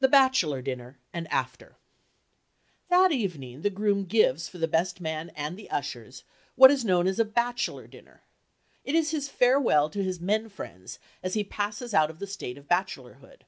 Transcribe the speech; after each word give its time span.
THE 0.00 0.08
BACHELOR 0.08 0.62
DINNER 0.62 0.98
AND 1.12 1.30
AFTER 1.32 1.76
That 2.88 3.12
evening 3.12 3.62
the 3.62 3.70
groom 3.70 4.04
gives 4.04 4.48
for 4.48 4.58
the 4.58 4.66
best 4.66 5.00
man 5.00 5.30
and 5.36 5.56
the 5.56 5.70
ushers 5.70 6.24
what 6.56 6.72
is 6.72 6.84
known 6.84 7.06
as 7.06 7.20
a 7.20 7.24
"bachelor 7.24 7.86
dinner." 7.86 8.24
It 8.82 8.96
is 8.96 9.12
his 9.12 9.28
farewell 9.28 9.90
to 9.90 10.02
his 10.02 10.18
men 10.20 10.48
friends 10.48 10.98
as 11.22 11.34
he 11.34 11.44
passes 11.44 11.94
out 11.94 12.10
of 12.10 12.18
the 12.18 12.26
state 12.26 12.58
of 12.58 12.66
bachelorhood. 12.66 13.44